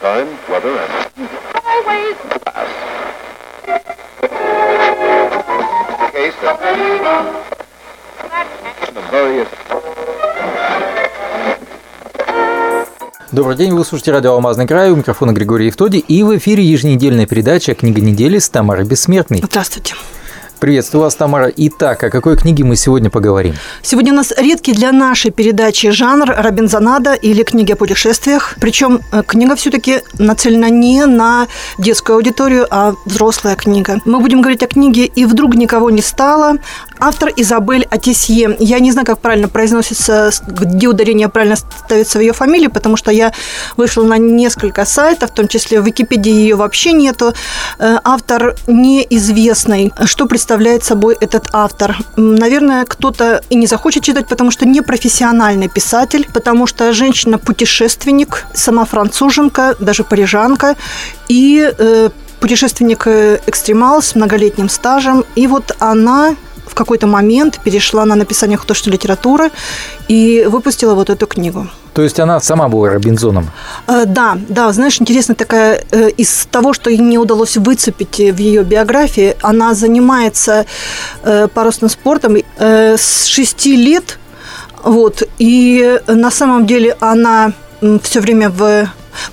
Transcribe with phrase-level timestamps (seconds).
[0.00, 1.28] Time, weather, and
[1.64, 2.16] Highways.
[6.12, 6.56] case of
[8.94, 9.48] the various
[13.32, 17.26] Добрый день, вы слушаете радио «Алмазный край», у микрофона Григорий Евтоди, и в эфире еженедельная
[17.26, 19.42] передача «Книга недели» с Тамарой Бессмертной.
[19.42, 19.96] Здравствуйте.
[20.60, 21.52] Приветствую вас, Тамара.
[21.56, 23.54] Итак, о какой книге мы сегодня поговорим?
[23.80, 28.56] Сегодня у нас редкий для нашей передачи жанр Робинзонада или книги о путешествиях.
[28.60, 31.46] Причем э, книга все-таки нацелена не на
[31.78, 34.00] детскую аудиторию, а взрослая книга.
[34.04, 36.58] Мы будем говорить о книге «И вдруг никого не стало».
[37.00, 38.56] Автор Изабель Атисье.
[38.58, 43.10] Я не знаю, как правильно произносится, где ударение правильно ставится в ее фамилии, потому что
[43.10, 43.32] я
[43.76, 47.34] вышла на несколько сайтов, в том числе в Википедии ее вообще нету.
[47.78, 49.92] Э, Автор неизвестный.
[50.04, 51.96] Что представляет собой этот автор?
[52.16, 58.84] Наверное, кто-то и не захочет читать, потому что не профессиональный писатель, потому что женщина-путешественник, сама
[58.84, 60.76] француженка, даже парижанка,
[61.28, 62.10] и э,
[62.40, 65.24] путешественник-экстремал с многолетним стажем.
[65.34, 66.34] И вот она
[66.78, 69.50] какой-то момент перешла на написание художественной литературы
[70.08, 71.66] и выпустила вот эту книгу.
[71.94, 73.50] То есть она сама была Робинзоном.
[73.88, 78.38] Э, Да, да, знаешь, интересно такая, э, из того, что ей не удалось выцепить в
[78.38, 80.64] ее биографии, она занимается
[81.24, 84.18] э, парусным спортом с 6 лет,
[84.84, 87.52] вот, и на самом деле она
[88.02, 88.88] все время в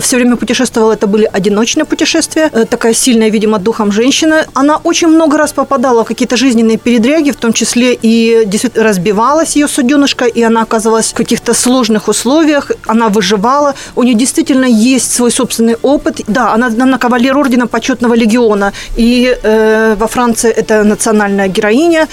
[0.00, 2.50] все время путешествовала, это были одиночные путешествия.
[2.52, 4.46] Э, Такая сильная, видимо, духом женщина.
[4.54, 9.56] Она очень много раз попадала в какие-то жизненные передряги, в том числе и действительно разбивалась
[9.56, 12.70] ее суденышко, и она оказывалась в каких-то сложных условиях.
[12.86, 13.74] Она выживала.
[13.94, 16.20] У нее действительно есть свой собственный опыт.
[16.26, 18.72] Да, она, она кавалер ордена почетного легиона.
[18.96, 22.08] И э, во Франции это национальная героиня.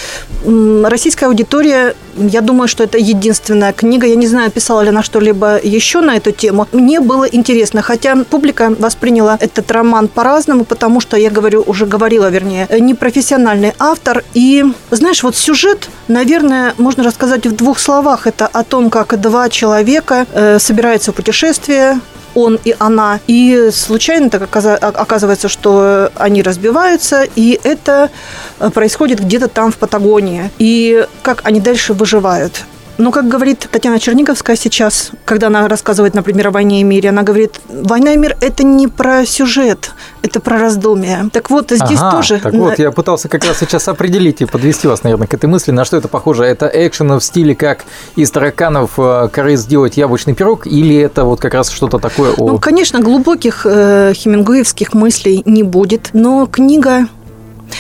[0.84, 4.08] Российская аудитория, я думаю, что это единственная книга.
[4.08, 6.68] Я не знаю, писала ли она что-либо еще на эту тему.
[6.72, 12.30] Мне было интересно, хотя публика восприняла этот роман по-разному, потому что, я говорю, уже говорила,
[12.30, 14.24] вернее, непрофессиональный автор.
[14.34, 18.28] И, знаешь, вот сюжет, наверное, можно рассказать в двух словах.
[18.28, 22.00] Это о том, как два человека э, собираются в путешествие,
[22.36, 23.20] он и она.
[23.28, 28.10] И случайно так оказывается, что они разбиваются, и это
[28.60, 30.52] э, происходит где-то там в Патагонии.
[30.60, 32.64] И как они дальше выживают.
[32.98, 37.24] Ну, как говорит Татьяна Черниговская сейчас, когда она рассказывает, например, о «Войне и мире», она
[37.24, 41.28] говорит, «Война и мир»– это не про сюжет, это про раздумие.
[41.34, 42.40] Так вот, здесь Ага, тоже...
[42.40, 45.72] Так вот, я пытался как раз сейчас определить и подвести вас, наверное, к этой мысли.
[45.72, 46.44] На что это похоже?
[46.44, 47.84] Это экшен в стиле, как
[48.16, 52.48] из тараканов э, коры сделать яблочный пирог, или это вот как раз что-то такое о...
[52.52, 57.08] Ну, конечно, глубоких э, хемингуэевских мыслей не будет, но книга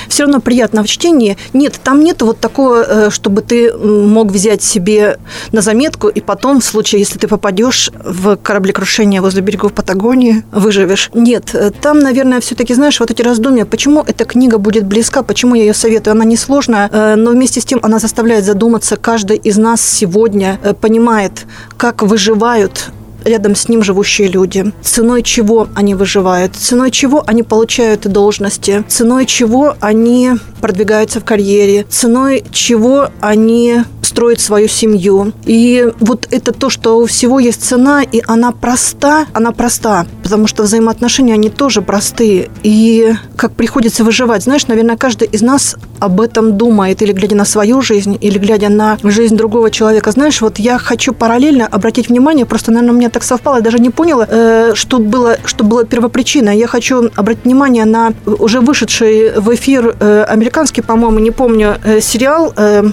[0.07, 1.37] все равно приятно в чтении.
[1.53, 5.17] Нет, там нет вот такого, э, чтобы ты мог взять себе
[5.51, 11.09] на заметку, и потом, в случае, если ты попадешь в кораблекрушение возле берегов Патагонии, выживешь.
[11.13, 15.55] Нет, э, там, наверное, все-таки, знаешь, вот эти раздумья, почему эта книга будет близка, почему
[15.55, 16.13] я ее советую.
[16.13, 18.95] Она несложная, э, но вместе с тем она заставляет задуматься.
[18.95, 21.45] Каждый из нас сегодня понимает,
[21.77, 22.91] как выживают
[23.25, 24.71] рядом с ним живущие люди.
[24.81, 31.85] Ценой чего они выживают, ценой чего они получают должности, ценой чего они продвигаются в карьере,
[31.89, 33.83] ценой чего они
[34.13, 35.33] строят свою семью.
[35.45, 40.45] И вот это то, что у всего есть цена, и она проста, она проста, потому
[40.45, 42.49] что взаимоотношения, они тоже простые.
[42.61, 47.45] И как приходится выживать, знаешь, наверное, каждый из нас об этом думает, или глядя на
[47.45, 50.11] свою жизнь, или глядя на жизнь другого человека.
[50.11, 53.79] Знаешь, вот я хочу параллельно обратить внимание, просто, наверное, у меня так совпало, я даже
[53.79, 56.57] не поняла, э, что было, что было первопричиной.
[56.57, 61.99] Я хочу обратить внимание на уже вышедший в эфир э, американский, по-моему, не помню, э,
[62.01, 62.83] сериал, э,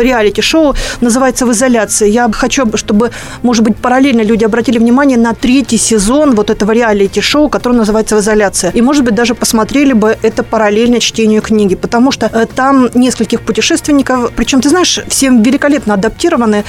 [0.00, 0.69] реалити-шоу,
[1.00, 2.08] называется «В изоляции».
[2.08, 3.10] Я хочу, чтобы,
[3.42, 8.20] может быть, параллельно люди обратили внимание на третий сезон вот этого реалити-шоу, который называется «В
[8.20, 8.70] изоляции».
[8.74, 13.40] И, может быть, даже посмотрели бы это параллельно чтению книги, потому что э, там нескольких
[13.40, 16.64] путешественников, причем, ты знаешь, все великолепно адаптированы,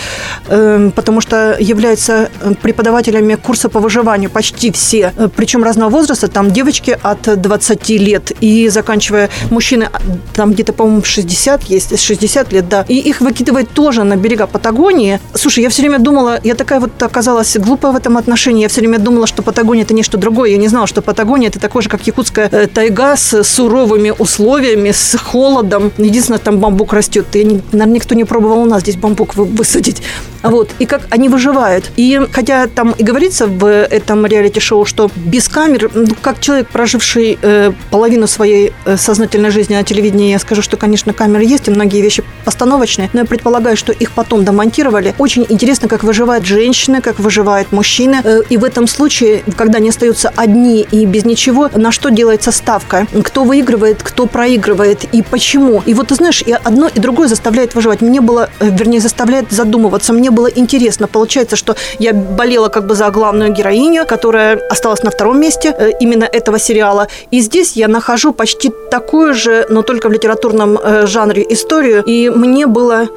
[0.47, 6.52] э, потому что являются э, преподавателями курса по выживанию почти все, причем разного возраста, там
[6.52, 9.99] девочки от 20 лет и заканчивая мужчины, а,
[10.34, 15.20] там где-то, по-моему, 60 есть, 60 лет, да, и их выкидывает тоже на берега Патагонии.
[15.34, 18.82] Слушай, я все время думала, я такая вот оказалась глупая в этом отношении, я все
[18.82, 21.90] время думала, что Патагония это нечто другое, я не знала, что Патагония это такой же,
[21.90, 25.91] как якутская э, тайга с суровыми условиями, с холодом.
[25.97, 27.35] Единственное, там бамбук растет.
[27.35, 30.02] И, не- наверное, никто не пробовал у нас здесь бамбук вы- высадить.
[30.44, 30.70] Вот.
[30.79, 31.91] И как они выживают.
[31.97, 37.37] И хотя там и говорится в этом реалити-шоу, что без камер, ну, как человек, проживший
[37.41, 41.72] э, половину своей э, сознательной жизни на телевидении, я скажу, что, конечно, камеры есть, и
[41.72, 45.16] многие вещи постановочные, но я предполагаю, что их потом домонтировали.
[45.17, 48.22] Очень интересно, как выживают женщины, как выживают мужчины.
[48.23, 52.51] Э, и в этом случае, когда они остаются одни и без ничего, на что делается
[52.51, 53.07] ставка?
[53.23, 55.81] Кто выигрывает, кто проигрывает и почему?
[55.87, 58.01] И вот ты знаешь, и одно и другое заставляет выживать.
[58.01, 60.13] Мне было, э, вернее, заставляет задумываться.
[60.13, 61.07] Мне было интересно.
[61.07, 65.89] Получается, что я болела как бы за главную героиню, которая осталась на втором месте э,
[65.99, 67.07] именно этого сериала.
[67.31, 70.77] И здесь я нахожу почти такую же, но только в литературном
[71.07, 72.03] жанре историю.
[72.05, 73.07] И мне было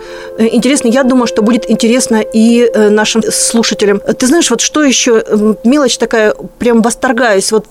[0.55, 0.89] интересно.
[0.89, 4.01] Я думаю, что будет интересно и нашим слушателям.
[4.01, 5.25] Ты знаешь, вот что еще?
[5.65, 7.53] Мелочь такая, прям восторгаюсь.
[7.53, 7.67] Вот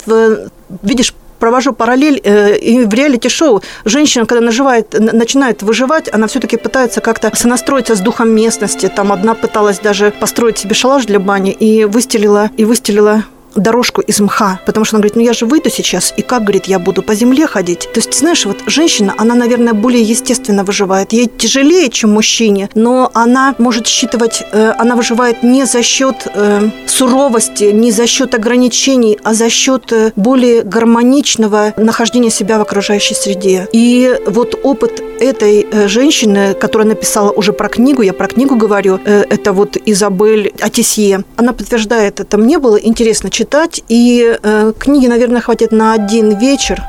[0.82, 1.14] видишь,
[1.44, 3.62] провожу параллель э, и в реалити-шоу.
[3.84, 8.90] Женщина, когда наживает, начинает выживать, она все-таки пытается как-то сонастроиться с духом местности.
[8.96, 14.20] Там одна пыталась даже построить себе шалаш для бани и выстелила, и выстелила дорожку из
[14.20, 17.02] мха, потому что она говорит, ну я же выйду сейчас, и как, говорит, я буду
[17.02, 17.90] по земле ходить.
[17.94, 21.14] То есть, знаешь, вот женщина, она, наверное, более естественно выживает.
[21.14, 26.70] Ей тяжелее, чем мужчине, но она может считывать, э, она выживает не за счет э,
[26.88, 33.16] суровости, не за счет ограничений, а за счет э, более гармоничного нахождения себя в окружающей
[33.16, 33.68] среде.
[33.74, 39.00] И вот опыт этой э, женщины, которая написала уже про книгу, я про книгу говорю,
[39.06, 42.38] э, это вот Изабель Атисье, она подтверждает это.
[42.38, 43.43] Мне было интересно читать,
[43.88, 46.82] и э, книги, наверное, хватит на один вечер,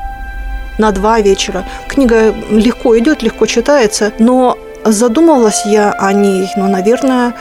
[0.77, 1.65] на два вечера.
[1.87, 7.33] Книга легко идет, легко читается, но задумывалась я о ней, ну, наверное,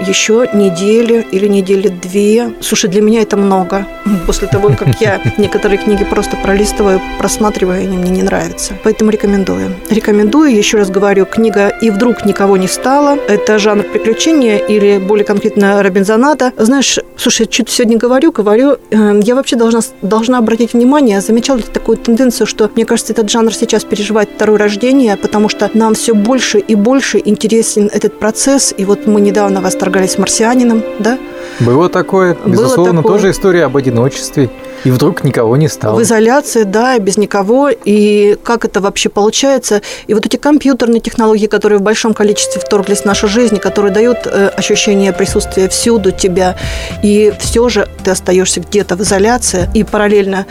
[0.00, 2.52] еще неделю или недели две.
[2.60, 3.86] Слушай, для меня это много.
[4.26, 8.74] После того, как я некоторые книги просто пролистываю, просматриваю, они мне не нравятся.
[8.84, 9.74] Поэтому рекомендую.
[9.90, 13.18] Рекомендую, еще раз говорю, книга «И вдруг никого не стало».
[13.28, 16.52] Это жанр приключения или более конкретно Робинзоната.
[16.56, 21.64] Знаешь, слушай, что-то сегодня говорю, говорю, э, я вообще должна, должна обратить внимание, замечала ли
[21.64, 26.14] такую тенденцию, что, мне кажется, этот жанр сейчас переживает второе рождение, потому что нам все
[26.14, 28.74] больше и больше интересен этот процесс.
[28.76, 31.18] И вот мы недавно вас восторгались марсианином, да?
[31.60, 33.16] Было такое, безусловно, Было такое.
[33.16, 34.50] тоже история об одиночестве.
[34.84, 35.96] И вдруг никого не стало.
[35.98, 37.70] В изоляции, да, без никого.
[37.70, 39.82] И как это вообще получается?
[40.06, 44.18] И вот эти компьютерные технологии, которые в большом количестве вторглись в нашу жизнь, которые дают
[44.26, 46.56] э, ощущение присутствия всюду тебя,
[47.02, 49.68] и все же ты остаешься где-то в изоляции.
[49.74, 50.46] И параллельно,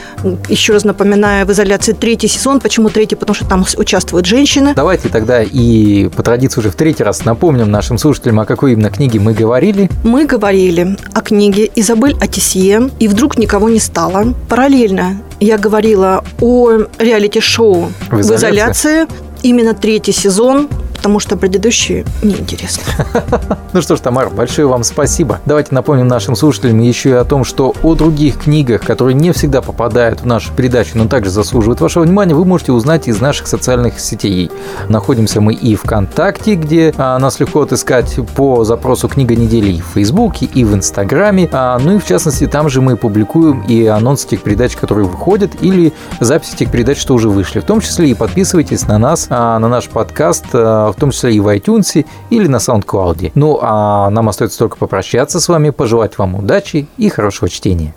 [0.50, 2.60] еще раз напоминаю, в изоляции третий сезон.
[2.60, 3.16] Почему третий?
[3.16, 4.74] Потому что там участвуют женщины.
[4.76, 8.90] Давайте тогда и по традиции уже в третий раз напомним нашим слушателям, о какой именно
[8.90, 9.90] книге мы говорили.
[10.04, 14.36] Мы говорили о книге Изабель Атисье «И вдруг никого не стало» читала.
[14.50, 16.70] Параллельно я говорила о
[17.00, 18.36] реалити-шоу в изоляции.
[18.36, 19.08] в изоляции.
[19.44, 20.68] Именно третий сезон
[20.98, 22.84] потому что предыдущие неинтересны.
[23.74, 25.40] Ну что ж, Тамара, большое вам спасибо.
[25.46, 29.62] Давайте напомним нашим слушателям еще и о том, что о других книгах, которые не всегда
[29.62, 34.00] попадают в нашу передачу, но также заслуживают вашего внимания, вы можете узнать из наших социальных
[34.00, 34.50] сетей.
[34.90, 39.86] Находимся мы и ВКонтакте, где а, нас легко отыскать по запросу «Книга недели» и в
[39.94, 41.50] Фейсбуке, и в Инстаграме.
[41.52, 45.52] А, ну и в частности, там же мы публикуем и анонсы тех передач, которые выходят,
[45.62, 47.60] или записи тех передач, что уже вышли.
[47.60, 51.40] В том числе и подписывайтесь на нас, а, на наш подкаст в том числе и
[51.40, 53.32] в iTunes или на SoundCloud.
[53.36, 57.94] Ну, а нам остается только попрощаться с вами, пожелать вам удачи и хорошего чтения.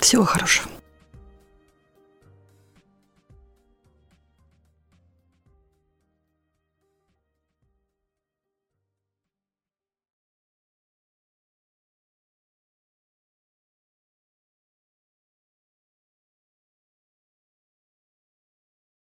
[0.00, 0.68] Всего хорошего.